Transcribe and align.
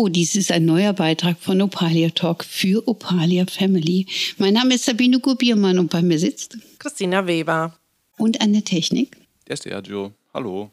Hallo, 0.00 0.08
dies 0.08 0.34
ist 0.34 0.50
ein 0.50 0.64
neuer 0.64 0.94
Beitrag 0.94 1.38
von 1.38 1.60
Opalia 1.60 2.08
Talk 2.08 2.42
für 2.42 2.88
Opalia 2.88 3.44
Family. 3.44 4.06
Mein 4.38 4.54
Name 4.54 4.76
ist 4.76 4.86
Sabine 4.86 5.20
Gubiermann 5.20 5.78
und 5.78 5.90
bei 5.90 6.00
mir 6.00 6.18
sitzt 6.18 6.56
Christina 6.78 7.26
Weber. 7.26 7.76
Und 8.16 8.40
an 8.40 8.54
der 8.54 8.64
Technik. 8.64 9.18
Der 9.46 9.54
ist 9.54 9.64
Sergio. 9.64 10.14
Hallo. 10.32 10.70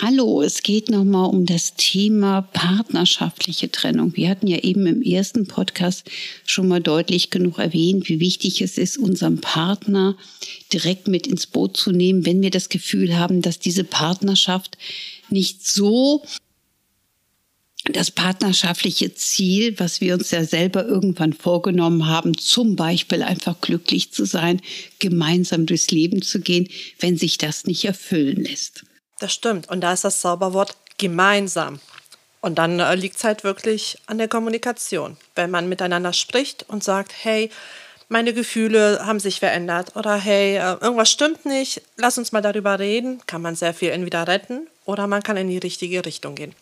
Hallo, 0.00 0.40
es 0.40 0.62
geht 0.62 0.88
nochmal 0.88 1.28
um 1.28 1.44
das 1.44 1.74
Thema 1.74 2.40
partnerschaftliche 2.40 3.70
Trennung. 3.70 4.16
Wir 4.16 4.30
hatten 4.30 4.46
ja 4.46 4.60
eben 4.60 4.86
im 4.86 5.02
ersten 5.02 5.46
Podcast 5.46 6.10
schon 6.46 6.68
mal 6.68 6.80
deutlich 6.80 7.28
genug 7.28 7.58
erwähnt, 7.58 8.08
wie 8.08 8.18
wichtig 8.18 8.62
es 8.62 8.78
ist, 8.78 8.96
unseren 8.96 9.42
Partner 9.42 10.16
direkt 10.72 11.06
mit 11.06 11.26
ins 11.26 11.46
Boot 11.46 11.76
zu 11.76 11.92
nehmen, 11.92 12.24
wenn 12.24 12.40
wir 12.40 12.50
das 12.50 12.70
Gefühl 12.70 13.18
haben, 13.18 13.42
dass 13.42 13.58
diese 13.58 13.84
Partnerschaft 13.84 14.78
nicht 15.28 15.66
so 15.66 16.22
das 17.84 18.10
partnerschaftliche 18.10 19.14
Ziel, 19.14 19.78
was 19.78 20.00
wir 20.00 20.14
uns 20.14 20.30
ja 20.30 20.44
selber 20.44 20.84
irgendwann 20.84 21.32
vorgenommen 21.32 22.06
haben, 22.06 22.36
zum 22.38 22.76
Beispiel 22.76 23.22
einfach 23.22 23.60
glücklich 23.60 24.12
zu 24.12 24.24
sein, 24.24 24.60
gemeinsam 25.00 25.66
durchs 25.66 25.90
Leben 25.90 26.22
zu 26.22 26.40
gehen, 26.40 26.68
wenn 27.00 27.16
sich 27.16 27.38
das 27.38 27.64
nicht 27.64 27.84
erfüllen 27.84 28.44
lässt. 28.44 28.84
Das 29.18 29.32
stimmt. 29.32 29.68
Und 29.68 29.80
da 29.80 29.92
ist 29.92 30.04
das 30.04 30.20
Zauberwort 30.20 30.76
gemeinsam. 30.98 31.80
Und 32.40 32.58
dann 32.58 32.80
äh, 32.80 32.94
liegt 32.94 33.16
es 33.16 33.24
halt 33.24 33.44
wirklich 33.44 33.98
an 34.06 34.18
der 34.18 34.28
Kommunikation. 34.28 35.16
Wenn 35.34 35.50
man 35.50 35.68
miteinander 35.68 36.12
spricht 36.12 36.64
und 36.68 36.84
sagt, 36.84 37.12
hey, 37.22 37.50
meine 38.08 38.34
Gefühle 38.34 39.06
haben 39.06 39.20
sich 39.20 39.38
verändert 39.40 39.96
oder 39.96 40.16
hey, 40.16 40.56
äh, 40.56 40.76
irgendwas 40.80 41.10
stimmt 41.10 41.46
nicht, 41.46 41.82
lass 41.96 42.18
uns 42.18 42.32
mal 42.32 42.42
darüber 42.42 42.78
reden, 42.78 43.20
kann 43.26 43.42
man 43.42 43.54
sehr 43.54 43.74
viel 43.74 43.90
entweder 43.90 44.28
retten 44.28 44.66
oder 44.84 45.06
man 45.06 45.22
kann 45.22 45.36
in 45.36 45.48
die 45.48 45.58
richtige 45.58 46.04
Richtung 46.04 46.34
gehen. 46.34 46.54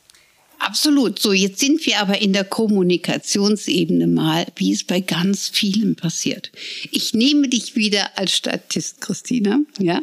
Absolut. 0.61 1.19
So, 1.19 1.33
jetzt 1.33 1.59
sind 1.59 1.85
wir 1.87 2.01
aber 2.01 2.21
in 2.21 2.35
der 2.35 2.45
Kommunikationsebene 2.45 4.07
mal, 4.07 4.47
wie 4.57 4.73
es 4.73 4.85
bei 4.85 5.01
ganz 5.01 5.49
vielen 5.49 5.97
passiert. 5.97 6.53
Ich 6.93 7.15
nehme 7.15 7.49
dich 7.49 7.77
wieder 7.77 8.19
als 8.19 8.37
Statist, 8.37 9.01
Christina, 9.01 9.61
ja. 9.79 10.03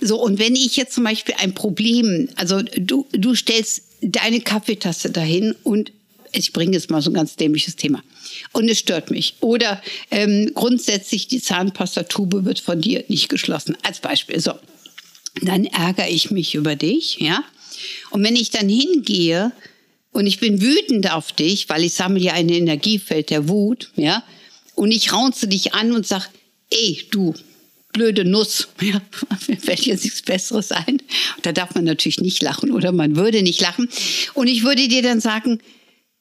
So, 0.00 0.22
und 0.22 0.38
wenn 0.38 0.54
ich 0.54 0.76
jetzt 0.76 0.94
zum 0.94 1.02
Beispiel 1.02 1.34
ein 1.38 1.54
Problem, 1.54 2.28
also 2.36 2.62
du, 2.62 3.08
du 3.10 3.34
stellst 3.34 3.82
deine 4.00 4.40
Kaffeetasse 4.40 5.10
dahin 5.10 5.56
und 5.64 5.90
ich 6.32 6.52
bringe 6.52 6.74
jetzt 6.74 6.88
mal 6.90 7.02
so 7.02 7.10
ein 7.10 7.14
ganz 7.14 7.34
dämliches 7.34 7.74
Thema. 7.74 8.00
Und 8.52 8.68
es 8.68 8.78
stört 8.78 9.10
mich. 9.10 9.34
Oder 9.40 9.82
ähm, 10.12 10.52
grundsätzlich 10.54 11.26
die 11.26 11.42
Zahnpastatube 11.42 12.44
wird 12.44 12.60
von 12.60 12.80
dir 12.80 13.04
nicht 13.08 13.28
geschlossen. 13.28 13.76
Als 13.82 13.98
Beispiel. 13.98 14.38
So. 14.38 14.52
Dann 15.42 15.64
ärgere 15.64 16.08
ich 16.08 16.30
mich 16.30 16.54
über 16.54 16.76
dich, 16.76 17.18
ja. 17.18 17.42
Und 18.10 18.22
wenn 18.22 18.36
ich 18.36 18.50
dann 18.50 18.68
hingehe 18.68 19.52
und 20.12 20.26
ich 20.26 20.40
bin 20.40 20.60
wütend 20.60 21.12
auf 21.12 21.32
dich, 21.32 21.68
weil 21.68 21.84
ich 21.84 21.94
sammle 21.94 22.20
ja 22.20 22.32
ein 22.32 22.48
Energiefeld 22.48 23.30
der 23.30 23.48
Wut, 23.48 23.90
ja, 23.96 24.24
und 24.74 24.90
ich 24.90 25.12
raunze 25.12 25.46
dich 25.46 25.74
an 25.74 25.92
und 25.92 26.06
sag, 26.06 26.28
ey, 26.70 27.06
du, 27.10 27.34
blöde 27.92 28.24
Nuss, 28.24 28.68
ja, 28.80 29.00
mir 29.48 29.58
fällt 29.58 29.86
jetzt 29.86 30.04
nichts 30.04 30.22
Besseres 30.22 30.72
ein. 30.72 31.02
Und 31.36 31.46
da 31.46 31.52
darf 31.52 31.74
man 31.74 31.84
natürlich 31.84 32.20
nicht 32.20 32.42
lachen 32.42 32.70
oder 32.70 32.92
man 32.92 33.16
würde 33.16 33.42
nicht 33.42 33.60
lachen. 33.60 33.88
Und 34.34 34.46
ich 34.46 34.62
würde 34.62 34.88
dir 34.88 35.02
dann 35.02 35.20
sagen, 35.20 35.60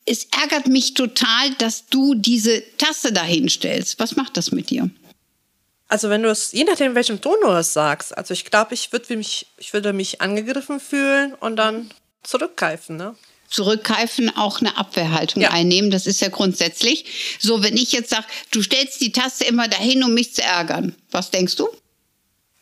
es 0.05 0.27
ärgert 0.41 0.67
mich 0.67 0.93
total, 0.93 1.51
dass 1.59 1.85
du 1.87 2.15
diese 2.15 2.63
Tasse 2.77 3.13
dahin 3.13 3.47
stellst. 3.49 3.99
Was 3.99 4.15
macht 4.15 4.37
das 4.37 4.51
mit 4.51 4.69
dir? 4.71 4.89
Also 5.87 6.09
wenn 6.09 6.23
du 6.23 6.29
es, 6.29 6.51
je 6.51 6.63
nachdem, 6.63 6.91
in 6.91 6.95
welchem 6.95 7.21
Ton 7.21 7.37
du 7.41 7.49
es 7.49 7.73
sagst, 7.73 8.15
also 8.17 8.33
ich 8.33 8.45
glaube, 8.45 8.73
ich, 8.73 8.91
würd 8.91 9.09
mich, 9.09 9.47
ich 9.57 9.73
würde 9.73 9.93
mich 9.93 10.21
angegriffen 10.21 10.79
fühlen 10.79 11.33
und 11.33 11.55
dann 11.55 11.89
zurückgreifen, 12.23 12.97
ne? 12.97 13.15
Zurückgreifen, 13.49 14.35
auch 14.35 14.61
eine 14.61 14.77
Abwehrhaltung 14.77 15.41
ja. 15.41 15.51
einnehmen. 15.51 15.91
Das 15.91 16.07
ist 16.07 16.21
ja 16.21 16.29
grundsätzlich. 16.29 17.37
So, 17.39 17.63
wenn 17.63 17.77
ich 17.77 17.91
jetzt 17.91 18.09
sage, 18.09 18.25
du 18.51 18.61
stellst 18.61 19.01
die 19.01 19.11
Tasse 19.11 19.45
immer 19.45 19.67
dahin, 19.67 20.03
um 20.03 20.13
mich 20.13 20.33
zu 20.33 20.41
ärgern, 20.43 20.95
was 21.11 21.31
denkst 21.31 21.55
du? 21.55 21.69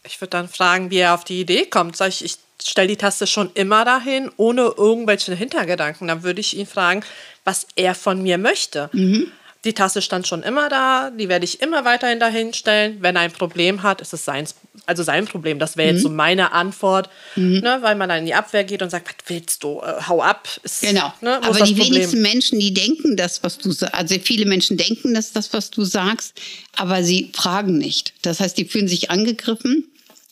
Ich 0.05 0.21
würde 0.21 0.31
dann 0.31 0.47
fragen, 0.47 0.89
wie 0.89 0.97
er 0.97 1.13
auf 1.13 1.25
die 1.25 1.41
Idee 1.41 1.65
kommt. 1.65 1.97
Sag 1.97 2.09
ich, 2.09 2.23
ich 2.23 2.37
stelle 2.63 2.87
die 2.87 2.97
Tasse 2.97 3.27
schon 3.27 3.51
immer 3.53 3.85
dahin, 3.85 4.31
ohne 4.37 4.73
irgendwelche 4.77 5.35
Hintergedanken. 5.35 6.07
Dann 6.07 6.23
würde 6.23 6.39
ich 6.39 6.55
ihn 6.55 6.65
fragen, 6.65 7.03
was 7.43 7.67
er 7.75 7.93
von 7.93 8.21
mir 8.21 8.37
möchte. 8.37 8.89
Mhm. 8.93 9.31
Die 9.65 9.73
Tasse 9.73 10.01
stand 10.01 10.27
schon 10.27 10.43
immer 10.43 10.69
da, 10.69 11.11
die 11.11 11.29
werde 11.29 11.45
ich 11.45 11.61
immer 11.61 11.85
weiterhin 11.85 12.19
dahin 12.19 12.53
stellen. 12.53 12.97
Wenn 13.01 13.15
er 13.15 13.23
ein 13.23 13.31
Problem 13.31 13.83
hat, 13.83 14.01
ist 14.01 14.13
es 14.13 14.23
sein, 14.23 14.47
also 14.85 15.03
sein 15.03 15.25
Problem. 15.25 15.59
Das 15.59 15.77
wäre 15.77 15.89
mhm. 15.89 15.95
jetzt 15.95 16.03
so 16.03 16.09
meine 16.09 16.51
Antwort, 16.51 17.09
mhm. 17.35 17.59
ne, 17.59 17.79
weil 17.81 17.95
man 17.95 18.09
dann 18.09 18.19
in 18.19 18.25
die 18.25 18.33
Abwehr 18.33 18.63
geht 18.63 18.81
und 18.81 18.89
sagt, 18.89 19.07
was 19.07 19.29
willst 19.29 19.63
du, 19.63 19.81
äh, 19.81 20.01
hau 20.07 20.21
ab. 20.21 20.47
Ist, 20.63 20.81
genau, 20.81 21.11
ne, 21.21 21.37
aber 21.43 21.65
die 21.65 21.73
Problem. 21.73 21.95
wenigsten 21.95 22.21
Menschen, 22.21 22.59
die 22.59 22.73
denken 22.73 23.17
das, 23.17 23.43
was 23.43 23.57
du 23.57 23.71
sagst, 23.71 23.93
also 23.93 24.15
viele 24.23 24.45
Menschen 24.45 24.77
denken 24.77 25.13
das, 25.13 25.33
das, 25.33 25.53
was 25.53 25.71
du 25.71 25.83
sagst, 25.83 26.39
aber 26.75 27.03
sie 27.03 27.31
fragen 27.35 27.77
nicht. 27.77 28.13
Das 28.21 28.39
heißt, 28.39 28.57
die 28.57 28.65
fühlen 28.65 28.87
sich 28.87 29.09
angegriffen 29.09 29.87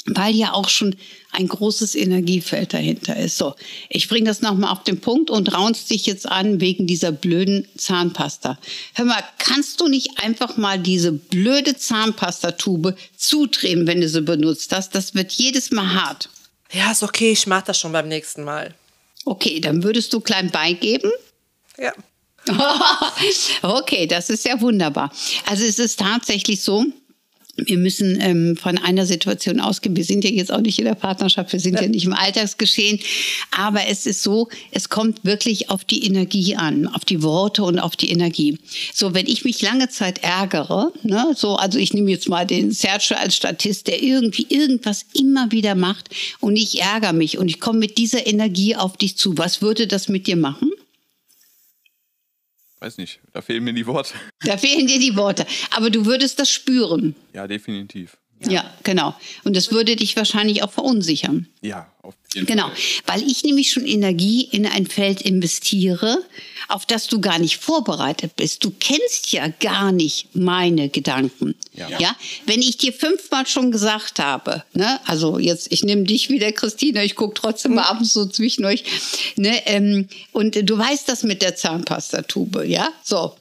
weil 0.06 0.36
ja 0.36 0.54
auch 0.54 0.70
schon 0.70 0.96
ein 1.32 1.48
großes 1.48 1.96
Energiefeld 1.96 2.74
dahinter 2.74 3.18
ist. 3.18 3.38
So, 3.38 3.56
ich 3.90 4.08
bringe 4.08 4.28
das 4.28 4.42
nochmal 4.42 4.72
auf 4.72 4.84
den 4.84 5.02
Punkt 5.02 5.30
und 5.30 5.54
raunst 5.54 5.90
dich 5.90 6.06
jetzt 6.06 6.30
an 6.30 6.62
wegen 6.62 6.88
dieser 6.88 7.12
blöden 7.12 7.68
Zahnpasta. 7.76 8.58
Hör 8.94 9.06
mal, 9.06 9.24
kannst 9.40 9.82
du 9.82 9.88
nicht 9.88 10.24
einfach 10.24 10.58
mal 10.58 10.80
diese 10.80 11.12
blöde 11.12 11.76
Zahnpastatube 11.76 12.96
zudrehen, 13.18 13.88
wenn 13.88 14.02
du 14.02 14.08
sie 14.08 14.22
benutzt 14.22 14.72
hast? 14.74 14.94
Das 14.94 15.16
wird 15.16 15.32
jedes 15.32 15.72
Mal 15.72 15.94
hart. 15.94 16.30
Ja, 16.72 16.92
ist 16.92 17.04
okay, 17.04 17.32
ich 17.32 17.48
mach 17.48 17.64
das 17.64 17.80
schon 17.80 17.92
beim 17.92 18.08
nächsten 18.08 18.44
Mal. 18.44 18.74
Okay, 19.26 19.60
dann 19.60 19.84
würdest 19.84 20.14
du 20.14 20.20
klein 20.20 20.52
beigeben? 20.52 21.12
Ja. 21.78 21.94
okay, 23.64 24.06
das 24.06 24.30
ist 24.30 24.46
ja 24.46 24.60
wunderbar. 24.62 25.12
Also 25.48 25.66
es 25.66 25.80
ist 25.80 26.00
tatsächlich 26.00 26.62
so, 26.62 26.86
wir 27.58 27.78
müssen 27.78 28.20
ähm, 28.22 28.58
von 28.58 28.78
einer 28.78 29.06
Situation 29.06 29.60
ausgehen. 29.60 29.96
Wir 29.96 30.04
sind 30.04 30.24
ja 30.24 30.30
jetzt 30.30 30.52
auch 30.52 30.62
nicht 30.62 30.78
in 30.78 30.86
der 30.86 30.96
Partnerschaft, 30.96 31.54
wir 31.54 31.60
sind 31.60 31.76
ja, 31.76 31.84
ja 31.84 31.88
nicht 31.88 32.06
im 32.06 32.14
Alltagsgeschehen. 32.14 33.00
Aber 33.52 33.88
es 33.88 34.06
ist 34.06 34.24
so, 34.24 34.50
es 34.72 34.90
kommt 34.90 35.24
wirklich 35.24 35.70
auf 35.70 35.86
die 35.86 36.06
Energie 36.06 36.56
an, 36.56 36.88
auf 36.88 37.06
die 37.06 37.24
Worte 37.24 37.64
und 37.64 37.80
auf 37.80 37.96
die 37.96 38.10
Energie. 38.10 38.58
So, 38.94 39.14
wenn 39.14 39.28
ich 39.28 39.46
mich 39.46 39.62
lange 39.62 39.90
Zeit 39.90 40.24
ärgere, 40.24 40.92
ne, 41.04 41.34
so, 41.36 41.56
also 41.56 41.80
ich 41.80 41.94
nehme 41.94 42.12
jetzt 42.12 42.28
mal 42.28 42.46
den 42.46 42.72
Sergio 42.72 43.18
als 43.18 43.36
Statist, 43.36 43.88
der 43.88 44.04
irgendwie 44.04 44.48
irgendwas 44.50 45.06
immer 45.14 45.52
wieder 45.52 45.76
macht 45.76 46.10
und 46.42 46.56
ich 46.58 46.82
ärgere 46.82 47.14
mich 47.14 47.38
und 47.38 47.48
ich 47.48 47.60
komme 47.60 47.80
mit 47.80 47.98
dieser 47.98 48.28
Energie 48.28 48.76
auf 48.76 48.98
dich 48.98 49.18
zu. 49.18 49.38
Was 49.38 49.62
würde 49.62 49.88
das 49.88 50.10
mit 50.10 50.28
dir 50.28 50.36
machen? 50.36 50.72
Weiß 52.86 52.98
nicht, 53.00 53.20
da 53.34 53.42
fehlen 53.42 53.64
mir 53.64 53.74
die 53.74 53.88
Worte. 53.88 54.14
Da 54.42 54.58
fehlen 54.58 54.86
dir 54.86 55.00
die 55.00 55.16
Worte. 55.16 55.46
Aber 55.72 55.90
du 55.90 56.06
würdest 56.06 56.40
das 56.40 56.52
spüren. 56.52 57.16
Ja, 57.34 57.48
definitiv. 57.48 58.18
Ja. 58.46 58.54
ja, 58.54 58.74
genau. 58.84 59.16
Und 59.44 59.56
das 59.56 59.72
würde 59.72 59.96
dich 59.96 60.16
wahrscheinlich 60.16 60.64
auch 60.64 60.72
verunsichern. 60.72 61.48
Ja, 61.62 61.88
auf 62.02 62.14
jeden 62.34 62.46
genau. 62.46 62.70
Fall. 62.70 62.76
Weil 63.20 63.24
ich 63.24 63.44
nämlich 63.44 63.72
schon 63.72 63.86
Energie 63.86 64.48
in 64.52 64.66
ein 64.66 64.86
Feld 64.86 65.22
investiere, 65.22 66.20
auf 66.68 66.86
das 66.86 67.08
du 67.08 67.20
gar 67.22 67.40
nicht 67.40 67.58
vorbereitet 67.58 68.36
bist. 68.36 68.64
Du 68.64 68.72
kennst 68.80 69.32
ja 69.32 69.48
gar 69.60 69.92
nicht 69.92 70.36
meine 70.36 70.90
Gedanken. 70.90 71.56
Ja. 71.74 71.90
ja? 72.00 72.16
Wenn 72.46 72.62
ich 72.62 72.78
dir 72.78 72.94
fünfmal 72.94 73.46
schon 73.48 73.72
gesagt 73.72 74.20
habe, 74.20 74.64
ne, 74.74 75.00
also 75.06 75.40
jetzt, 75.40 75.72
ich 75.72 75.84
nehme 75.84 76.04
dich 76.04 76.30
wieder, 76.30 76.52
Christina, 76.52 77.04
ich 77.04 77.16
gucke 77.16 77.34
trotzdem 77.34 77.76
mal 77.76 77.84
abends 77.84 78.14
so 78.14 78.26
zwischen 78.26 78.66
euch, 78.66 78.84
ne, 79.36 79.62
ähm, 79.66 80.08
und 80.32 80.70
du 80.70 80.78
weißt 80.78 81.08
das 81.08 81.24
mit 81.24 81.42
der 81.42 81.56
Zahnpastatube, 81.56 82.66
ja? 82.66 82.90
So 83.04 83.36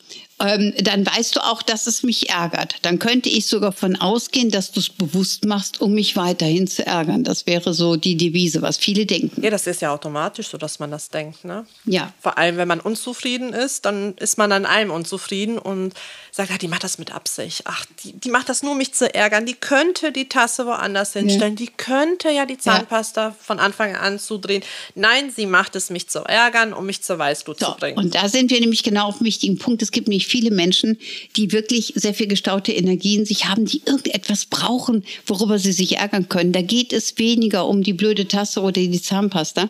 ähm, 0.44 0.74
dann 0.78 1.06
weißt 1.06 1.36
du 1.36 1.40
auch, 1.40 1.62
dass 1.62 1.86
es 1.86 2.02
mich 2.02 2.30
ärgert. 2.30 2.76
Dann 2.82 2.98
könnte 2.98 3.28
ich 3.28 3.46
sogar 3.46 3.72
von 3.72 3.96
ausgehen, 3.96 4.50
dass 4.50 4.72
du 4.72 4.80
es 4.80 4.90
bewusst 4.90 5.44
machst, 5.44 5.80
um 5.80 5.94
mich 5.94 6.16
weiterhin 6.16 6.66
zu 6.66 6.86
ärgern. 6.86 7.24
Das 7.24 7.46
wäre 7.46 7.74
so 7.74 7.96
die 7.96 8.16
Devise, 8.16 8.62
was 8.62 8.76
viele 8.76 9.06
denken. 9.06 9.42
Ja, 9.42 9.50
das 9.50 9.66
ist 9.66 9.82
ja 9.82 9.92
automatisch 9.92 10.48
so, 10.48 10.58
dass 10.58 10.78
man 10.78 10.90
das 10.90 11.08
denkt. 11.08 11.44
Ne? 11.44 11.66
Ja. 11.84 12.12
Vor 12.20 12.38
allem, 12.38 12.56
wenn 12.56 12.68
man 12.68 12.80
unzufrieden 12.80 13.52
ist, 13.52 13.84
dann 13.84 14.14
ist 14.18 14.38
man 14.38 14.52
an 14.52 14.66
allem 14.66 14.90
unzufrieden 14.90 15.58
und 15.58 15.94
sagt, 16.34 16.50
ja, 16.50 16.58
die 16.58 16.68
macht 16.68 16.82
das 16.82 16.98
mit 16.98 17.14
Absicht. 17.14 17.62
Ach, 17.64 17.86
die, 18.02 18.12
die 18.12 18.30
macht 18.30 18.48
das 18.48 18.62
nur, 18.62 18.72
um 18.72 18.78
mich 18.78 18.92
zu 18.92 19.12
ärgern. 19.14 19.46
Die 19.46 19.54
könnte 19.54 20.10
die 20.10 20.28
Tasse 20.28 20.66
woanders 20.66 21.12
hinstellen. 21.12 21.52
Ja. 21.52 21.66
Die 21.66 21.68
könnte 21.68 22.30
ja 22.30 22.44
die 22.44 22.58
Zahnpasta 22.58 23.28
ja. 23.28 23.36
von 23.40 23.60
Anfang 23.60 23.94
an 23.94 24.18
zudrehen. 24.18 24.64
Nein, 24.96 25.32
sie 25.34 25.46
macht 25.46 25.76
es, 25.76 25.90
mich 25.90 26.08
zu 26.08 26.20
ärgern, 26.20 26.72
um 26.72 26.86
mich 26.86 27.02
zur 27.02 27.18
Weißglut 27.18 27.60
so, 27.60 27.66
zu 27.66 27.76
bringen. 27.76 27.98
Und 27.98 28.14
da 28.16 28.28
sind 28.28 28.50
wir 28.50 28.58
nämlich 28.58 28.82
genau 28.82 29.08
auf 29.08 29.18
dem 29.18 29.26
wichtigen 29.26 29.58
Punkt. 29.58 29.80
Es 29.82 29.92
gibt 29.92 30.08
nämlich 30.08 30.26
viele 30.34 30.50
Menschen, 30.50 30.98
die 31.36 31.52
wirklich 31.52 31.92
sehr 31.94 32.14
viel 32.14 32.26
gestaute 32.26 32.72
Energie 32.72 33.16
in 33.16 33.26
sich 33.26 33.44
haben, 33.44 33.66
die 33.66 33.82
irgendetwas 33.84 34.46
brauchen, 34.46 35.04
worüber 35.26 35.58
sie 35.58 35.72
sich 35.72 35.98
ärgern 35.98 36.28
können. 36.28 36.52
Da 36.52 36.62
geht 36.62 36.92
es 36.92 37.18
weniger 37.18 37.68
um 37.68 37.82
die 37.82 37.92
blöde 37.92 38.26
Tasse 38.26 38.60
oder 38.62 38.80
die 38.80 39.02
Zahnpasta, 39.02 39.68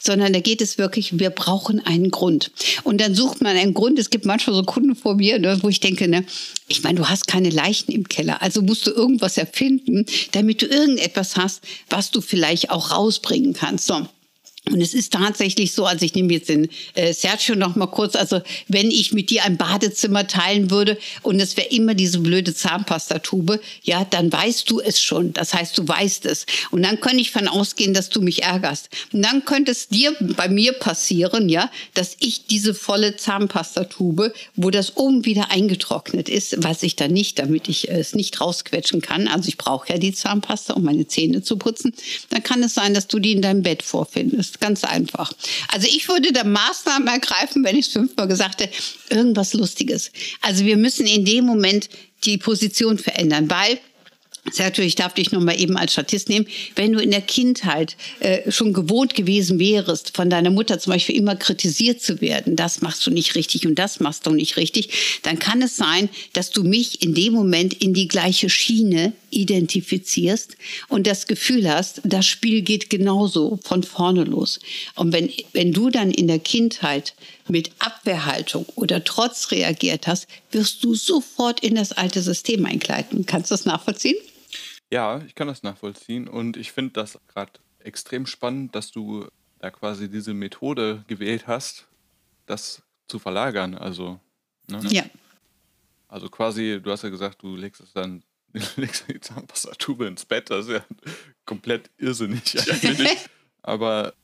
sondern 0.00 0.32
da 0.32 0.40
geht 0.40 0.60
es 0.60 0.78
wirklich, 0.78 1.18
wir 1.18 1.30
brauchen 1.30 1.80
einen 1.84 2.10
Grund. 2.10 2.52
Und 2.82 3.00
dann 3.00 3.14
sucht 3.14 3.42
man 3.42 3.56
einen 3.56 3.74
Grund. 3.74 3.98
Es 3.98 4.10
gibt 4.10 4.26
manchmal 4.26 4.54
so 4.54 4.62
Kunden 4.62 4.94
vor 4.94 5.16
mir, 5.16 5.38
ne, 5.38 5.58
wo 5.62 5.68
ich 5.68 5.80
denke, 5.80 5.94
denke, 5.94 6.08
ne, 6.08 6.24
ich 6.68 6.82
meine, 6.82 6.98
du 6.98 7.08
hast 7.08 7.26
keine 7.26 7.50
Leichen 7.50 7.92
im 7.92 8.08
Keller, 8.08 8.42
also 8.42 8.62
musst 8.62 8.86
du 8.86 8.90
irgendwas 8.90 9.36
erfinden, 9.36 10.06
damit 10.32 10.62
du 10.62 10.66
irgendetwas 10.66 11.36
hast, 11.36 11.62
was 11.90 12.10
du 12.10 12.20
vielleicht 12.20 12.70
auch 12.70 12.90
rausbringen 12.90 13.52
kannst. 13.52 13.86
So. 13.86 14.06
Und 14.70 14.80
es 14.80 14.94
ist 14.94 15.12
tatsächlich 15.12 15.72
so, 15.72 15.84
also 15.84 16.06
ich 16.06 16.14
nehme 16.14 16.32
jetzt 16.32 16.48
den 16.48 16.70
äh, 16.94 17.12
Sergio 17.12 17.54
noch 17.54 17.76
mal 17.76 17.86
kurz, 17.86 18.16
also 18.16 18.40
wenn 18.66 18.90
ich 18.90 19.12
mit 19.12 19.28
dir 19.28 19.44
ein 19.44 19.58
Badezimmer 19.58 20.26
teilen 20.26 20.70
würde 20.70 20.96
und 21.20 21.38
es 21.38 21.58
wäre 21.58 21.68
immer 21.68 21.94
diese 21.94 22.18
blöde 22.20 22.54
Zahnpastatube, 22.54 23.60
ja, 23.82 24.06
dann 24.06 24.32
weißt 24.32 24.70
du 24.70 24.80
es 24.80 25.02
schon. 25.02 25.34
Das 25.34 25.52
heißt, 25.52 25.76
du 25.76 25.86
weißt 25.86 26.24
es. 26.24 26.46
Und 26.70 26.82
dann 26.82 26.98
könnte 27.00 27.20
ich 27.20 27.30
von 27.30 27.46
ausgehen, 27.46 27.92
dass 27.92 28.08
du 28.08 28.22
mich 28.22 28.42
ärgerst. 28.42 28.88
Und 29.12 29.20
dann 29.20 29.44
könnte 29.44 29.70
es 29.70 29.88
dir 29.88 30.16
bei 30.18 30.48
mir 30.48 30.72
passieren, 30.72 31.50
ja, 31.50 31.70
dass 31.92 32.16
ich 32.20 32.46
diese 32.46 32.72
volle 32.72 33.16
Zahnpastatube, 33.16 34.32
wo 34.56 34.70
das 34.70 34.96
oben 34.96 35.26
wieder 35.26 35.50
eingetrocknet 35.50 36.30
ist, 36.30 36.62
weiß 36.62 36.84
ich 36.84 36.96
dann 36.96 37.12
nicht, 37.12 37.38
damit 37.38 37.68
ich 37.68 37.90
es 37.90 38.14
nicht 38.14 38.40
rausquetschen 38.40 39.02
kann. 39.02 39.28
Also 39.28 39.48
ich 39.48 39.58
brauche 39.58 39.92
ja 39.92 39.98
die 39.98 40.14
Zahnpasta, 40.14 40.72
um 40.72 40.84
meine 40.84 41.06
Zähne 41.06 41.42
zu 41.42 41.58
putzen. 41.58 41.92
Dann 42.30 42.42
kann 42.42 42.62
es 42.62 42.72
sein, 42.72 42.94
dass 42.94 43.08
du 43.08 43.18
die 43.18 43.32
in 43.32 43.42
deinem 43.42 43.62
Bett 43.62 43.82
vorfindest 43.82 44.53
ganz 44.60 44.84
einfach. 44.84 45.32
Also 45.68 45.86
ich 45.88 46.08
würde 46.08 46.32
da 46.32 46.44
Maßnahmen 46.44 47.08
ergreifen, 47.08 47.64
wenn 47.64 47.76
ich 47.76 47.86
es 47.86 47.92
fünfmal 47.92 48.28
gesagt 48.28 48.60
hätte, 48.60 48.74
irgendwas 49.10 49.54
Lustiges. 49.54 50.10
Also 50.40 50.64
wir 50.64 50.76
müssen 50.76 51.06
in 51.06 51.24
dem 51.24 51.44
Moment 51.44 51.88
die 52.24 52.38
Position 52.38 52.98
verändern, 52.98 53.50
weil 53.50 53.78
Sergio, 54.52 54.84
ich 54.84 54.94
darf 54.94 55.14
dich 55.14 55.32
noch 55.32 55.40
mal 55.40 55.58
eben 55.58 55.76
als 55.76 55.92
Statist 55.92 56.28
nehmen. 56.28 56.46
Wenn 56.76 56.92
du 56.92 57.00
in 57.00 57.10
der 57.10 57.22
Kindheit 57.22 57.96
äh, 58.20 58.50
schon 58.50 58.74
gewohnt 58.74 59.14
gewesen 59.14 59.58
wärst, 59.58 60.14
von 60.14 60.28
deiner 60.28 60.50
Mutter 60.50 60.78
zum 60.78 60.92
Beispiel 60.92 61.16
immer 61.16 61.34
kritisiert 61.34 62.02
zu 62.02 62.20
werden, 62.20 62.54
das 62.54 62.82
machst 62.82 63.06
du 63.06 63.10
nicht 63.10 63.36
richtig 63.36 63.66
und 63.66 63.78
das 63.78 64.00
machst 64.00 64.26
du 64.26 64.32
nicht 64.32 64.56
richtig, 64.56 65.20
dann 65.22 65.38
kann 65.38 65.62
es 65.62 65.76
sein, 65.76 66.10
dass 66.34 66.50
du 66.50 66.62
mich 66.62 67.02
in 67.02 67.14
dem 67.14 67.32
Moment 67.32 67.72
in 67.74 67.94
die 67.94 68.08
gleiche 68.08 68.50
Schiene 68.50 69.14
identifizierst 69.34 70.56
und 70.88 71.06
das 71.06 71.26
Gefühl 71.26 71.70
hast, 71.70 72.00
das 72.04 72.26
Spiel 72.26 72.62
geht 72.62 72.90
genauso 72.90 73.58
von 73.62 73.82
vorne 73.82 74.24
los. 74.24 74.60
Und 74.94 75.12
wenn, 75.12 75.30
wenn 75.52 75.72
du 75.72 75.90
dann 75.90 76.10
in 76.10 76.28
der 76.28 76.38
Kindheit 76.38 77.14
mit 77.48 77.72
Abwehrhaltung 77.78 78.66
oder 78.76 79.04
Trotz 79.04 79.50
reagiert 79.50 80.06
hast, 80.06 80.26
wirst 80.50 80.82
du 80.84 80.94
sofort 80.94 81.60
in 81.60 81.74
das 81.74 81.92
alte 81.92 82.22
System 82.22 82.64
eingleiten. 82.64 83.26
Kannst 83.26 83.50
du 83.50 83.54
das 83.54 83.64
nachvollziehen? 83.64 84.16
Ja, 84.90 85.22
ich 85.26 85.34
kann 85.34 85.48
das 85.48 85.62
nachvollziehen 85.62 86.28
und 86.28 86.56
ich 86.56 86.72
finde 86.72 86.92
das 86.92 87.18
gerade 87.28 87.52
extrem 87.80 88.26
spannend, 88.26 88.74
dass 88.74 88.90
du 88.90 89.26
da 89.58 89.70
quasi 89.70 90.08
diese 90.08 90.34
Methode 90.34 91.04
gewählt 91.06 91.46
hast, 91.46 91.86
das 92.46 92.82
zu 93.08 93.18
verlagern. 93.18 93.74
Also, 93.74 94.20
ne? 94.68 94.80
ja. 94.90 95.04
Also 96.08 96.28
quasi, 96.28 96.80
du 96.82 96.90
hast 96.90 97.02
ja 97.02 97.08
gesagt, 97.08 97.42
du 97.42 97.56
legst 97.56 97.80
es 97.80 97.92
dann 97.92 98.22
legst 98.76 99.08
die 99.08 99.20
Zahnpastatube 99.20 100.06
ins 100.06 100.24
Bett, 100.24 100.50
das 100.50 100.66
ist 100.66 100.72
ja 100.72 100.84
komplett 101.44 101.90
irrsinnig 101.98 102.56
eigentlich. 102.70 103.28
Aber 103.62 104.14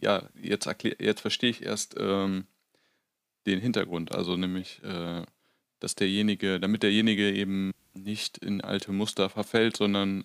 ja, 0.00 0.28
jetzt, 0.40 0.68
jetzt 0.98 1.20
verstehe 1.20 1.50
ich 1.50 1.62
erst 1.62 1.94
ähm, 1.98 2.46
den 3.46 3.60
Hintergrund. 3.60 4.14
Also 4.14 4.36
nämlich, 4.36 4.82
äh, 4.82 5.22
dass 5.78 5.94
derjenige, 5.94 6.58
damit 6.58 6.82
derjenige 6.82 7.30
eben 7.32 7.72
nicht 7.92 8.38
in 8.38 8.60
alte 8.60 8.92
Muster 8.92 9.28
verfällt, 9.28 9.76
sondern 9.76 10.24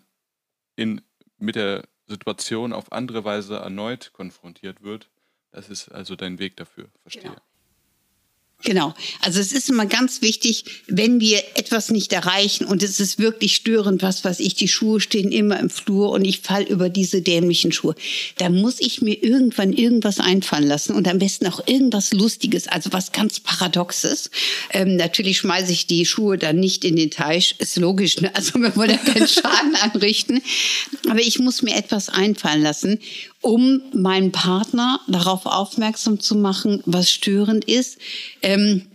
in, 0.76 1.02
mit 1.38 1.56
der 1.56 1.88
Situation 2.08 2.72
auf 2.72 2.92
andere 2.92 3.26
Weise 3.26 3.58
erneut 3.58 4.12
konfrontiert 4.14 4.82
wird. 4.82 5.10
Das 5.52 5.70
ist 5.70 5.90
also 5.90 6.16
dein 6.16 6.40
Weg 6.40 6.58
dafür, 6.58 6.90
verstehe. 7.02 7.24
Genau. 7.24 7.42
Genau. 8.64 8.96
Also 9.22 9.40
es 9.40 9.52
ist 9.52 9.70
immer 9.70 9.86
ganz 9.86 10.22
wichtig, 10.24 10.66
wenn 10.88 11.20
wir 11.20 11.38
etwas 11.56 11.92
nicht 11.92 12.12
erreichen 12.14 12.66
und 12.66 12.82
es 12.82 13.00
ist 13.00 13.20
wirklich 13.20 13.56
störend, 13.56 14.02
was 14.02 14.24
weiß 14.24 14.40
ich, 14.40 14.56
die 14.56 14.68
Schuhe 14.68 15.00
stehen 15.00 15.32
immer 15.32 15.60
im 15.60 15.70
Flur 15.70 16.10
und 16.12 16.26
ich 16.26 16.40
fall 16.40 16.64
über 16.64 16.90
diese 16.90 17.22
dämlichen 17.22 17.72
Schuhe. 17.72 17.96
Da 18.38 18.50
muss 18.50 18.80
ich 18.80 19.02
mir 19.02 19.22
irgendwann 19.24 19.72
irgendwas 19.72 20.20
einfallen 20.20 20.68
lassen 20.68 20.96
und 20.96 21.08
am 21.08 21.20
besten 21.20 21.46
auch 21.46 21.68
irgendwas 21.68 22.12
Lustiges, 22.12 22.68
also 22.68 22.92
was 22.92 23.12
ganz 23.12 23.40
Paradoxes. 23.40 24.32
Ähm, 24.72 24.96
natürlich 24.96 25.38
schmeiße 25.38 25.72
ich 25.72 25.86
die 25.86 26.06
Schuhe 26.06 26.40
dann 26.40 26.56
nicht 26.56 26.86
in 26.86 26.96
den 26.96 27.12
Teich, 27.12 27.56
ist 27.60 27.78
logisch, 27.78 28.20
ne? 28.22 28.36
also 28.36 28.58
wir 28.60 28.76
wollen 28.76 28.90
ja 28.90 28.98
keinen 28.98 29.28
Schaden 29.28 29.76
anrichten. 29.76 30.42
Aber 31.08 31.20
ich 31.20 31.38
muss 31.38 31.62
mir 31.62 31.76
etwas 31.76 32.10
einfallen 32.10 32.64
lassen 32.64 33.00
um 33.46 33.84
meinen 33.94 34.32
Partner 34.32 35.00
darauf 35.08 35.46
aufmerksam 35.46 36.20
zu 36.20 36.34
machen, 36.34 36.82
was 36.88 37.12
störend 37.12 37.66
ist. 37.66 38.00
Ähm, 38.42 38.88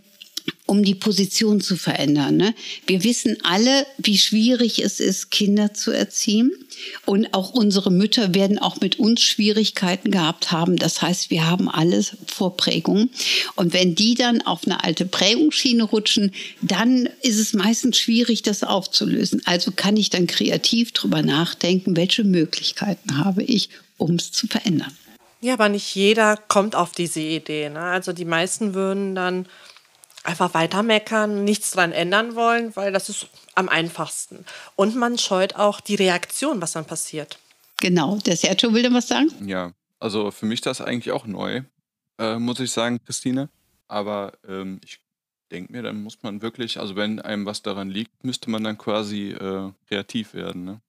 um 0.65 0.83
die 0.83 0.95
Position 0.95 1.59
zu 1.59 1.75
verändern. 1.75 2.37
Ne? 2.37 2.55
Wir 2.87 3.03
wissen 3.03 3.37
alle, 3.43 3.85
wie 3.97 4.17
schwierig 4.17 4.79
es 4.79 4.99
ist, 5.01 5.29
Kinder 5.29 5.73
zu 5.73 5.91
erziehen. 5.91 6.51
Und 7.05 7.33
auch 7.33 7.51
unsere 7.51 7.91
Mütter 7.91 8.33
werden 8.33 8.57
auch 8.57 8.79
mit 8.79 8.97
uns 8.97 9.21
Schwierigkeiten 9.21 10.11
gehabt 10.11 10.51
haben. 10.51 10.77
Das 10.77 11.01
heißt, 11.01 11.29
wir 11.29 11.45
haben 11.45 11.69
alles 11.69 12.13
Vorprägungen. 12.25 13.09
Und 13.55 13.73
wenn 13.73 13.95
die 13.95 14.15
dann 14.15 14.41
auf 14.41 14.61
eine 14.65 14.83
alte 14.83 15.05
Prägungsschiene 15.05 15.83
rutschen, 15.83 16.31
dann 16.61 17.09
ist 17.21 17.39
es 17.39 17.53
meistens 17.53 17.97
schwierig, 17.97 18.41
das 18.41 18.63
aufzulösen. 18.63 19.41
Also 19.45 19.71
kann 19.71 19.97
ich 19.97 20.09
dann 20.09 20.25
kreativ 20.25 20.93
drüber 20.93 21.21
nachdenken, 21.21 21.97
welche 21.97 22.23
Möglichkeiten 22.23 23.17
habe 23.17 23.43
ich, 23.43 23.69
um 24.01 24.15
es 24.15 24.31
zu 24.31 24.47
verändern. 24.47 24.97
Ja, 25.41 25.53
aber 25.53 25.69
nicht 25.69 25.95
jeder 25.95 26.37
kommt 26.37 26.75
auf 26.75 26.91
diese 26.91 27.19
Idee. 27.19 27.69
Ne? 27.69 27.79
Also 27.79 28.13
die 28.13 28.25
meisten 28.25 28.73
würden 28.73 29.15
dann 29.15 29.47
einfach 30.23 30.53
weiter 30.53 30.83
meckern, 30.83 31.43
nichts 31.43 31.71
dran 31.71 31.91
ändern 31.91 32.35
wollen, 32.35 32.75
weil 32.75 32.91
das 32.91 33.09
ist 33.09 33.27
am 33.55 33.69
einfachsten. 33.69 34.45
Und 34.75 34.95
man 34.95 35.17
scheut 35.17 35.55
auch 35.55 35.79
die 35.79 35.95
Reaktion, 35.95 36.61
was 36.61 36.73
dann 36.73 36.85
passiert. 36.85 37.39
Genau. 37.79 38.17
Der 38.17 38.37
Sergio 38.37 38.73
will 38.73 38.83
da 38.83 38.93
was 38.93 39.07
sagen? 39.07 39.29
Ja, 39.47 39.71
also 39.99 40.29
für 40.29 40.45
mich 40.45 40.61
das 40.61 40.81
eigentlich 40.81 41.11
auch 41.11 41.25
neu, 41.25 41.61
äh, 42.19 42.37
muss 42.37 42.59
ich 42.59 42.71
sagen, 42.71 42.99
Christine. 43.03 43.49
Aber 43.87 44.33
ähm, 44.47 44.79
ich 44.85 44.99
denke 45.51 45.71
mir, 45.71 45.81
dann 45.81 46.01
muss 46.03 46.21
man 46.21 46.41
wirklich, 46.41 46.79
also 46.79 46.95
wenn 46.95 47.19
einem 47.19 47.45
was 47.45 47.63
daran 47.63 47.89
liegt, 47.89 48.23
müsste 48.23 48.49
man 48.49 48.63
dann 48.63 48.77
quasi 48.77 49.31
äh, 49.31 49.71
kreativ 49.87 50.33
werden. 50.33 50.65
Ne? 50.65 50.81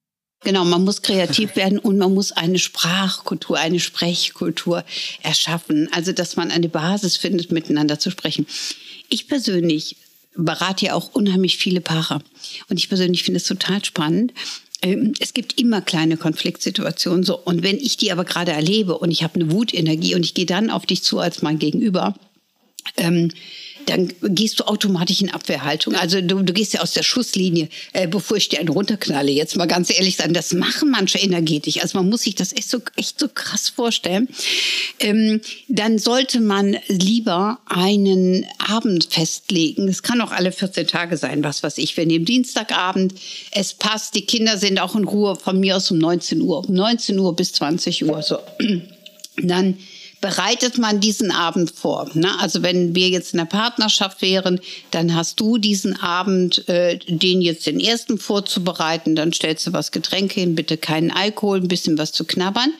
Genau, 0.44 0.64
man 0.64 0.84
muss 0.84 1.02
kreativ 1.02 1.54
werden 1.56 1.78
und 1.78 1.98
man 1.98 2.12
muss 2.12 2.32
eine 2.32 2.58
Sprachkultur, 2.58 3.58
eine 3.58 3.78
Sprechkultur 3.78 4.84
erschaffen. 5.22 5.88
Also, 5.92 6.12
dass 6.12 6.36
man 6.36 6.50
eine 6.50 6.68
Basis 6.68 7.16
findet, 7.16 7.52
miteinander 7.52 7.98
zu 7.98 8.10
sprechen. 8.10 8.46
Ich 9.08 9.28
persönlich 9.28 9.96
berate 10.34 10.86
ja 10.86 10.94
auch 10.94 11.14
unheimlich 11.14 11.58
viele 11.58 11.80
Paare. 11.80 12.20
Und 12.68 12.78
ich 12.78 12.88
persönlich 12.88 13.22
finde 13.22 13.38
es 13.38 13.44
total 13.44 13.84
spannend. 13.84 14.32
Ähm, 14.80 15.14
es 15.20 15.32
gibt 15.34 15.60
immer 15.60 15.80
kleine 15.80 16.16
Konfliktsituationen 16.16 17.22
so. 17.22 17.38
Und 17.38 17.62
wenn 17.62 17.76
ich 17.76 17.96
die 17.96 18.10
aber 18.10 18.24
gerade 18.24 18.52
erlebe 18.52 18.98
und 18.98 19.10
ich 19.10 19.22
habe 19.22 19.36
eine 19.36 19.52
Wutenergie 19.52 20.14
und 20.14 20.24
ich 20.24 20.34
gehe 20.34 20.46
dann 20.46 20.70
auf 20.70 20.86
dich 20.86 21.02
zu 21.02 21.18
als 21.18 21.42
mein 21.42 21.58
Gegenüber, 21.58 22.14
ähm, 22.96 23.30
dann 23.86 24.12
gehst 24.22 24.60
du 24.60 24.64
automatisch 24.64 25.20
in 25.20 25.30
Abwehrhaltung. 25.30 25.94
Also 25.94 26.20
du, 26.20 26.42
du 26.42 26.52
gehst 26.52 26.74
ja 26.74 26.80
aus 26.80 26.92
der 26.92 27.02
Schusslinie, 27.02 27.68
äh, 27.92 28.06
bevor 28.06 28.36
ich 28.36 28.48
dir 28.48 28.60
einen 28.60 28.68
runterknalle. 28.68 29.30
Jetzt 29.30 29.56
mal 29.56 29.66
ganz 29.66 29.90
ehrlich 29.90 30.16
sein, 30.16 30.34
das 30.34 30.52
machen 30.52 30.90
manche 30.90 31.18
energetisch. 31.18 31.80
Also 31.80 31.98
man 31.98 32.08
muss 32.08 32.22
sich 32.22 32.34
das 32.34 32.52
echt 32.52 32.68
so, 32.68 32.80
echt 32.96 33.18
so 33.18 33.28
krass 33.28 33.68
vorstellen. 33.68 34.28
Ähm, 34.98 35.40
dann 35.68 35.98
sollte 35.98 36.40
man 36.40 36.76
lieber 36.88 37.58
einen 37.66 38.46
Abend 38.58 39.08
festlegen. 39.10 39.86
Das 39.86 40.02
kann 40.02 40.20
auch 40.20 40.32
alle 40.32 40.52
14 40.52 40.86
Tage 40.86 41.16
sein, 41.16 41.44
was 41.44 41.62
weiß 41.62 41.78
ich. 41.78 41.96
Wir 41.96 42.06
nehmen 42.06 42.24
Dienstagabend, 42.24 43.14
es 43.50 43.74
passt, 43.74 44.14
die 44.14 44.22
Kinder 44.22 44.58
sind 44.58 44.80
auch 44.80 44.96
in 44.96 45.04
Ruhe 45.04 45.36
von 45.36 45.58
mir 45.58 45.76
aus 45.76 45.90
um 45.90 45.98
19 45.98 46.40
Uhr. 46.40 46.68
Um 46.68 46.74
19 46.74 47.18
Uhr 47.18 47.34
bis 47.36 47.52
20 47.52 48.04
Uhr. 48.04 48.22
So. 48.22 48.38
Dann 49.36 49.78
bereitet 50.22 50.78
man 50.78 51.00
diesen 51.00 51.32
Abend 51.32 51.72
vor. 51.72 52.08
Ne? 52.14 52.30
Also 52.40 52.62
wenn 52.62 52.94
wir 52.94 53.08
jetzt 53.08 53.34
in 53.34 53.38
der 53.38 53.44
Partnerschaft 53.44 54.22
wären, 54.22 54.60
dann 54.92 55.14
hast 55.14 55.38
du 55.40 55.58
diesen 55.58 56.00
Abend, 56.00 56.66
äh, 56.68 56.98
den 56.98 57.42
jetzt 57.42 57.66
den 57.66 57.80
ersten 57.80 58.18
vorzubereiten, 58.18 59.16
dann 59.16 59.32
stellst 59.32 59.66
du 59.66 59.72
was 59.72 59.90
Getränke 59.90 60.40
hin, 60.40 60.54
bitte 60.54 60.78
keinen 60.78 61.10
Alkohol, 61.10 61.58
ein 61.58 61.68
bisschen 61.68 61.98
was 61.98 62.12
zu 62.12 62.24
knabbern 62.24 62.72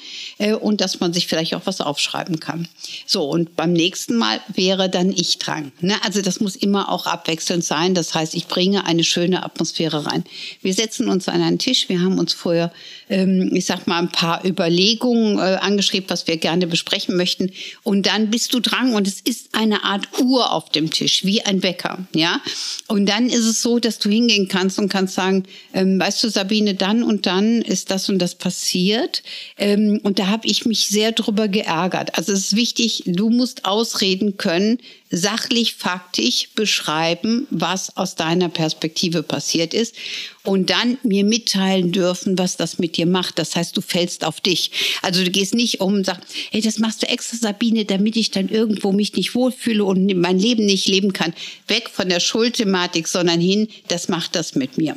und 0.51 0.81
dass 0.81 1.01
man 1.01 1.13
sich 1.13 1.27
vielleicht 1.27 1.55
auch 1.55 1.63
was 1.65 1.81
aufschreiben 1.81 2.41
kann. 2.41 2.69
So, 3.07 3.25
und 3.29 3.57
beim 3.57 3.73
nächsten 3.73 4.17
Mal 4.17 4.41
wäre 4.53 4.91
dann 4.91 5.11
ich 5.11 5.39
dran. 5.39 5.73
Ne? 5.81 5.95
Also 6.05 6.23
das 6.23 6.41
muss 6.41 6.57
immer 6.57 6.91
auch 6.91 7.07
abwechselnd 7.07 7.65
sein. 7.65 7.95
Das 7.95 8.15
heißt, 8.15 8.35
ich 8.35 8.49
bringe 8.49 8.85
eine 8.85 9.05
schöne 9.05 9.45
Atmosphäre 9.45 10.07
rein. 10.07 10.25
Wir 10.61 10.75
setzen 10.75 11.09
uns 11.09 11.29
an 11.29 11.43
einen 11.43 11.59
Tisch, 11.59 11.89
wir 11.89 12.01
haben 12.01 12.19
uns 12.19 12.33
vorher, 12.33 12.73
ähm, 13.09 13.51
ich 13.55 13.67
sag 13.67 13.87
mal, 13.87 13.99
ein 13.99 14.11
paar 14.11 14.45
Überlegungen 14.45 15.39
äh, 15.39 15.59
angeschrieben, 15.61 16.11
was 16.11 16.27
wir 16.27 16.37
gerne 16.37 16.67
besprechen 16.67 17.17
möchten. 17.17 17.53
Und 17.83 18.07
dann 18.07 18.31
bist 18.31 18.53
du 18.55 18.61
dran 18.61 18.95
und 18.95 19.07
es 19.07 19.21
ist 19.21 19.55
eine 19.55 19.85
Art 19.85 20.09
Uhr 20.21 20.53
auf 20.53 20.71
dem 20.71 20.91
Tisch, 20.91 21.25
wie 21.25 21.43
ein 21.43 21.63
Wecker, 21.63 21.99
ja. 22.15 22.41
Und 22.89 23.07
dann 23.07 23.29
ist 23.29 23.45
es 23.45 23.63
so, 23.63 23.79
dass 23.79 23.99
du 23.99 24.11
hingehen 24.11 24.49
kannst 24.49 24.79
und 24.79 24.89
kannst 24.89 25.15
sagen, 25.15 25.45
ähm, 25.73 25.99
weißt 26.01 26.25
du, 26.25 26.29
Sabine, 26.29 26.75
dann 26.75 27.03
und 27.03 27.27
dann 27.27 27.63
ist 27.63 27.91
das 27.91 28.09
und 28.09 28.19
das 28.19 28.35
passiert. 28.35 29.23
Ähm, 29.57 30.01
und 30.03 30.19
da 30.19 30.32
habe 30.33 30.49
ich 30.49 30.65
mich 30.65 30.89
sehr 30.89 31.13
drüber 31.13 31.47
geärgert. 31.47 32.19
Also 32.19 32.33
es 32.33 32.47
ist 32.47 32.57
wichtig, 32.57 33.05
du 33.07 33.31
musst 33.31 33.65
ausreden 33.65 34.37
können, 34.37 34.79
sachlich, 35.11 35.75
faktisch 35.75 36.49
beschreiben, 36.57 37.47
was 37.51 37.97
aus 37.97 38.17
deiner 38.17 38.49
Perspektive 38.49 39.23
passiert 39.23 39.75
ist 39.75 39.95
und 40.43 40.71
dann 40.71 40.99
mir 41.03 41.23
mitteilen 41.23 41.93
dürfen, 41.93 42.39
was 42.39 42.57
das 42.57 42.79
mit 42.79 42.97
dir 42.97 43.07
macht. 43.07 43.39
Das 43.39 43.55
heißt, 43.55 43.77
du 43.77 43.83
fällst 43.83 44.25
auf 44.25 44.41
dich. 44.41 44.73
Also 45.03 45.23
du 45.23 45.31
gehst 45.31 45.55
nicht 45.55 45.81
um 45.81 45.95
und 45.95 46.07
sagst, 46.07 46.25
hey, 46.51 46.63
das 46.63 46.79
machst 46.79 47.03
du 47.03 47.09
extra, 47.09 47.37
Sabine, 47.37 47.85
damit 47.85 48.17
ich 48.17 48.31
dann 48.31 48.49
irgendwo 48.49 48.91
mich 48.91 49.15
nicht 49.15 49.35
wohlfühle 49.35 49.85
und 49.85 50.13
mein 50.17 50.39
Leben 50.39 50.65
nicht 50.65 50.89
leben 50.89 51.13
kann. 51.13 51.35
Weg 51.69 51.91
von 51.91 52.09
der 52.09 52.21
Schuldthematik, 52.21 53.07
sondern 53.07 53.41
hin, 53.41 53.69
das 53.89 54.09
macht 54.09 54.35
das 54.35 54.55
mit 54.55 54.79
mir. 54.79 54.97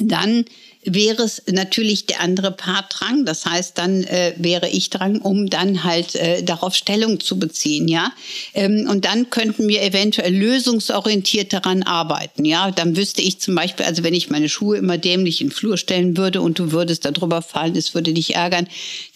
Dann 0.00 0.44
wäre 0.84 1.22
es 1.22 1.42
natürlich 1.50 2.06
der 2.06 2.20
andere 2.20 2.52
Part 2.52 2.94
dran. 2.98 3.24
Das 3.26 3.44
heißt, 3.44 3.76
dann 3.76 4.04
äh, 4.04 4.34
wäre 4.36 4.68
ich 4.68 4.90
dran, 4.90 5.18
um 5.18 5.50
dann 5.50 5.84
halt 5.84 6.14
äh, 6.14 6.42
darauf 6.42 6.74
Stellung 6.74 7.20
zu 7.20 7.38
beziehen, 7.38 7.88
ja. 7.88 8.12
Ähm, 8.54 8.86
und 8.88 9.04
dann 9.04 9.30
könnten 9.30 9.68
wir 9.68 9.82
eventuell 9.82 10.34
lösungsorientiert 10.34 11.52
daran 11.52 11.82
arbeiten, 11.82 12.44
ja. 12.44 12.70
Dann 12.70 12.96
wüsste 12.96 13.20
ich 13.20 13.40
zum 13.40 13.54
Beispiel, 13.54 13.84
also 13.84 14.02
wenn 14.02 14.14
ich 14.14 14.30
meine 14.30 14.48
Schuhe 14.48 14.78
immer 14.78 14.96
dämlich 14.96 15.40
in 15.40 15.48
den 15.48 15.52
Flur 15.52 15.76
stellen 15.76 16.16
würde 16.16 16.40
und 16.40 16.58
du 16.58 16.72
würdest 16.72 17.04
darüber 17.04 17.42
fallen, 17.42 17.76
es 17.76 17.94
würde 17.94 18.12
dich 18.12 18.34
ärgern, 18.34 18.66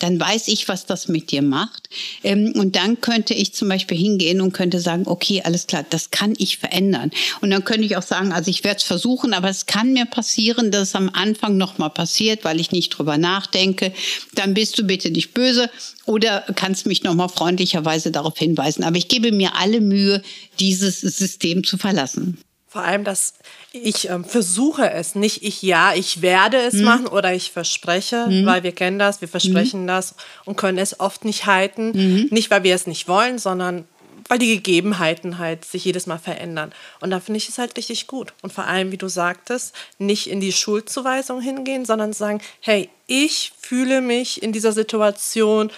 dann 0.00 0.20
weiß 0.20 0.48
ich, 0.48 0.68
was 0.68 0.86
das 0.86 1.08
mit 1.08 1.30
dir 1.30 1.42
macht. 1.42 1.83
Ähm, 2.22 2.52
und 2.56 2.76
dann 2.76 3.00
könnte 3.00 3.32
ich 3.32 3.54
zum 3.54 3.68
Beispiel 3.68 3.96
hingehen 3.96 4.42
und 4.42 4.52
könnte 4.52 4.80
sagen, 4.80 5.04
okay, 5.06 5.42
alles 5.44 5.66
klar, 5.66 5.84
das 5.88 6.10
kann 6.10 6.34
ich 6.36 6.58
verändern. 6.58 7.10
Und 7.40 7.50
dann 7.50 7.64
könnte 7.64 7.84
ich 7.84 7.96
auch 7.96 8.02
sagen, 8.02 8.32
also 8.32 8.50
ich 8.50 8.64
werde 8.64 8.78
es 8.78 8.82
versuchen, 8.82 9.32
aber 9.32 9.48
es 9.48 9.66
kann 9.66 9.92
mir 9.92 10.04
passieren, 10.04 10.70
dass 10.70 10.88
es 10.88 10.94
am 10.94 11.10
Anfang 11.12 11.54
morgen 11.54 11.58
noch 11.58 11.78
mal 11.78 11.88
passiert, 11.88 12.44
weil 12.44 12.60
ich 12.60 12.72
nicht 12.72 12.90
drüber 12.90 13.18
nachdenke, 13.18 13.92
dann 14.34 14.54
bist 14.54 14.78
du 14.78 14.84
bitte 14.84 15.10
nicht 15.10 15.34
böse 15.34 15.70
oder 16.06 16.44
kannst 16.54 16.86
mich 16.86 17.02
noch 17.02 17.14
mal 17.14 17.28
freundlicherweise 17.28 18.10
darauf 18.10 18.38
hinweisen. 18.38 18.84
Aber 18.84 18.96
ich 18.96 19.08
gebe 19.08 19.32
mir 19.32 19.54
alle 19.56 19.80
Mühe, 19.80 20.22
dieses 20.60 21.00
System 21.00 21.64
zu 21.64 21.78
verlassen. 21.78 22.38
Vor 22.74 22.82
allem, 22.82 23.04
dass 23.04 23.34
ich 23.70 24.10
ähm, 24.10 24.24
versuche 24.24 24.90
es, 24.90 25.14
nicht 25.14 25.44
ich 25.44 25.62
ja, 25.62 25.94
ich 25.94 26.22
werde 26.22 26.56
es 26.56 26.74
mhm. 26.74 26.82
machen 26.82 27.06
oder 27.06 27.32
ich 27.32 27.52
verspreche, 27.52 28.26
mhm. 28.26 28.46
weil 28.46 28.64
wir 28.64 28.72
kennen 28.72 28.98
das, 28.98 29.20
wir 29.20 29.28
versprechen 29.28 29.82
mhm. 29.82 29.86
das 29.86 30.16
und 30.44 30.56
können 30.56 30.78
es 30.78 30.98
oft 30.98 31.24
nicht 31.24 31.46
halten. 31.46 31.92
Mhm. 31.94 32.28
Nicht, 32.32 32.50
weil 32.50 32.64
wir 32.64 32.74
es 32.74 32.88
nicht 32.88 33.06
wollen, 33.06 33.38
sondern 33.38 33.84
weil 34.28 34.40
die 34.40 34.56
Gegebenheiten 34.56 35.38
halt 35.38 35.64
sich 35.64 35.84
jedes 35.84 36.08
Mal 36.08 36.18
verändern. 36.18 36.72
Und 36.98 37.10
da 37.10 37.20
finde 37.20 37.38
ich 37.38 37.48
es 37.48 37.58
halt 37.58 37.76
richtig 37.76 38.08
gut. 38.08 38.32
Und 38.42 38.52
vor 38.52 38.64
allem, 38.64 38.90
wie 38.90 38.96
du 38.96 39.06
sagtest, 39.06 39.72
nicht 39.98 40.28
in 40.28 40.40
die 40.40 40.50
Schuldzuweisung 40.50 41.40
hingehen, 41.40 41.84
sondern 41.84 42.12
sagen, 42.12 42.40
hey, 42.58 42.90
ich 43.06 43.52
fühle 43.60 44.00
mich 44.00 44.42
in 44.42 44.50
dieser 44.50 44.72
Situation 44.72 45.70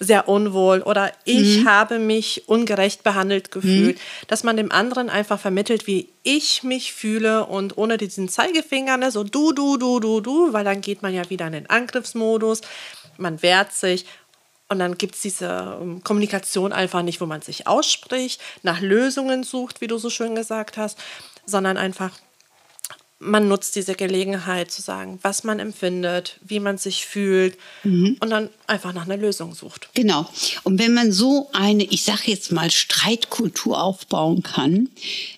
sehr 0.00 0.28
unwohl 0.28 0.80
oder 0.80 1.12
ich 1.24 1.60
mhm. 1.60 1.68
habe 1.68 1.98
mich 1.98 2.48
ungerecht 2.48 3.02
behandelt 3.02 3.50
gefühlt, 3.50 3.96
mhm. 3.96 4.26
dass 4.28 4.42
man 4.42 4.56
dem 4.56 4.72
anderen 4.72 5.10
einfach 5.10 5.38
vermittelt, 5.38 5.86
wie 5.86 6.08
ich 6.22 6.62
mich 6.62 6.94
fühle 6.94 7.44
und 7.44 7.76
ohne 7.76 7.98
diesen 7.98 8.28
Zeigefinger, 8.30 8.96
ne, 8.96 9.10
so 9.10 9.24
du, 9.24 9.52
du, 9.52 9.76
du, 9.76 10.00
du, 10.00 10.20
du, 10.20 10.52
weil 10.54 10.64
dann 10.64 10.80
geht 10.80 11.02
man 11.02 11.12
ja 11.12 11.28
wieder 11.28 11.46
in 11.46 11.52
den 11.52 11.70
Angriffsmodus, 11.70 12.62
man 13.18 13.42
wehrt 13.42 13.74
sich 13.74 14.06
und 14.70 14.78
dann 14.78 14.96
gibt 14.96 15.16
es 15.16 15.20
diese 15.20 15.78
ähm, 15.80 16.02
Kommunikation 16.02 16.72
einfach 16.72 17.02
nicht, 17.02 17.20
wo 17.20 17.26
man 17.26 17.42
sich 17.42 17.66
ausspricht, 17.66 18.40
nach 18.62 18.80
Lösungen 18.80 19.42
sucht, 19.42 19.82
wie 19.82 19.86
du 19.86 19.98
so 19.98 20.08
schön 20.08 20.34
gesagt 20.34 20.78
hast, 20.78 20.98
sondern 21.44 21.76
einfach, 21.76 22.12
man 23.22 23.48
nutzt 23.48 23.76
diese 23.76 23.94
Gelegenheit 23.94 24.70
zu 24.70 24.80
sagen, 24.80 25.18
was 25.20 25.44
man 25.44 25.58
empfindet, 25.58 26.38
wie 26.42 26.58
man 26.58 26.78
sich 26.78 27.04
fühlt 27.04 27.56
mhm. 27.84 28.16
und 28.18 28.30
dann 28.30 28.48
einfach 28.66 28.94
nach 28.94 29.04
einer 29.04 29.18
Lösung 29.18 29.54
sucht. 29.54 29.90
Genau. 29.94 30.26
Und 30.64 30.78
wenn 30.78 30.94
man 30.94 31.12
so 31.12 31.50
eine, 31.52 31.84
ich 31.84 32.02
sage 32.02 32.22
jetzt 32.24 32.50
mal, 32.50 32.70
Streitkultur 32.70 33.80
aufbauen 33.82 34.42
kann, 34.42 34.88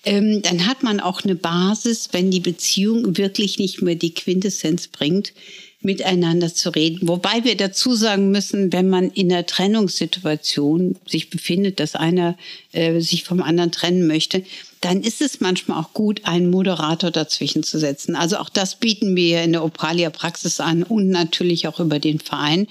ähm, 0.05 0.41
dann 0.41 0.65
hat 0.65 0.81
man 0.81 1.01
auch 1.01 1.23
eine 1.23 1.35
Basis, 1.35 2.09
wenn 2.13 2.31
die 2.31 2.39
Beziehung 2.39 3.17
wirklich 3.17 3.59
nicht 3.59 3.81
mehr 3.81 3.95
die 3.95 4.13
Quintessenz 4.13 4.87
bringt, 4.87 5.33
miteinander 5.81 6.53
zu 6.53 6.69
reden. 6.69 7.05
Wobei 7.09 7.43
wir 7.43 7.57
dazu 7.57 7.93
sagen 7.95 8.31
müssen, 8.31 8.71
wenn 8.71 8.89
man 8.89 9.11
in 9.11 9.29
einer 9.29 9.45
Trennungssituation 9.45 10.95
sich 11.05 11.29
befindet, 11.29 11.81
dass 11.81 11.95
einer 11.95 12.37
äh, 12.71 13.01
sich 13.01 13.25
vom 13.25 13.41
anderen 13.41 13.73
trennen 13.73 14.07
möchte, 14.07 14.45
dann 14.83 15.01
ist 15.01 15.21
es 15.21 15.39
manchmal 15.39 15.79
auch 15.81 15.93
gut, 15.93 16.25
einen 16.25 16.49
Moderator 16.49 17.09
dazwischen 17.09 17.63
zu 17.63 17.79
setzen. 17.79 18.17
Also 18.17 18.35
auch 18.35 18.49
das 18.49 18.75
bieten 18.75 19.15
wir 19.15 19.41
in 19.41 19.53
der 19.53 19.63
Opralia 19.63 20.09
Praxis 20.09 20.59
an 20.59 20.83
und 20.83 21.07
natürlich 21.07 21.69
auch 21.69 21.79
über 21.79 21.99
den 21.99 22.19
Verein. 22.19 22.67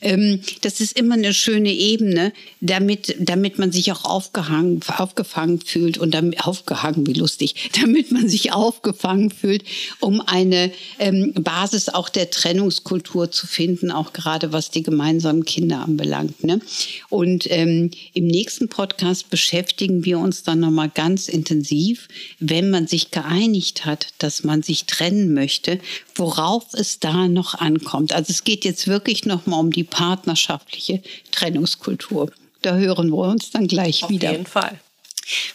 Ähm, 0.00 0.40
das 0.60 0.80
ist 0.80 0.96
immer 0.96 1.14
eine 1.14 1.34
schöne 1.34 1.72
Ebene, 1.72 2.32
damit, 2.60 3.16
damit 3.18 3.58
man 3.58 3.72
sich 3.72 3.90
auch 3.90 4.04
aufgehangen, 4.04 4.80
aufgefangen 4.96 5.60
fühlt 5.60 5.98
und 5.98 6.14
damit, 6.14 6.46
aufgehangen, 6.46 7.04
wie 7.08 7.14
lustig, 7.14 7.70
damit 7.82 8.12
man 8.12 8.28
sich 8.28 8.52
aufgefangen 8.52 9.32
fühlt, 9.32 9.64
um 9.98 10.20
eine 10.20 10.70
ähm, 11.00 11.32
Basis 11.34 11.88
auch 11.88 12.08
der 12.08 12.30
Trennungskultur 12.30 13.32
zu 13.32 13.48
finden, 13.48 13.90
auch 13.90 14.12
gerade 14.12 14.52
was 14.52 14.70
die 14.70 14.84
gemeinsamen 14.84 15.44
Kinder 15.44 15.80
anbelangt. 15.80 16.44
Ne? 16.44 16.60
Und 17.08 17.50
ähm, 17.50 17.90
im 18.14 18.26
nächsten 18.28 18.68
Podcast 18.68 19.30
beschäftigen 19.30 20.04
wir 20.04 20.20
uns 20.20 20.44
dann 20.44 20.60
nochmal 20.60 20.90
ganz 20.94 21.26
intensiv 21.26 21.55
intensiv, 21.56 22.08
wenn 22.38 22.70
man 22.70 22.86
sich 22.86 23.10
geeinigt 23.10 23.84
hat, 23.84 24.08
dass 24.18 24.44
man 24.44 24.62
sich 24.62 24.84
trennen 24.86 25.32
möchte, 25.32 25.80
worauf 26.14 26.72
es 26.72 27.00
da 27.00 27.28
noch 27.28 27.54
ankommt. 27.54 28.12
Also 28.12 28.30
es 28.30 28.44
geht 28.44 28.64
jetzt 28.64 28.86
wirklich 28.86 29.24
noch 29.24 29.46
mal 29.46 29.58
um 29.58 29.70
die 29.70 29.84
partnerschaftliche 29.84 31.02
Trennungskultur. 31.32 32.30
Da 32.62 32.76
hören 32.76 33.10
wir 33.10 33.28
uns 33.28 33.50
dann 33.50 33.68
gleich 33.68 34.04
Auf 34.04 34.10
wieder. 34.10 34.30
Auf 34.30 34.36
jeden 34.36 34.46
Fall. 34.46 34.80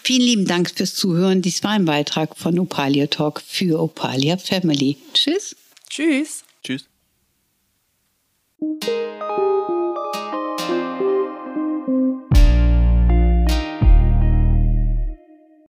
Vielen 0.03 0.21
lieben 0.21 0.45
Dank 0.45 0.71
fürs 0.75 0.95
Zuhören. 0.95 1.41
Dies 1.41 1.63
war 1.63 1.71
ein 1.71 1.85
Beitrag 1.85 2.37
von 2.37 2.59
Opalia 2.59 3.07
Talk 3.07 3.41
für 3.45 3.81
Opalia 3.81 4.37
Family. 4.37 4.97
Tschüss. 5.13 5.55
Tschüss. 5.89 6.43
Tschüss. 6.63 6.85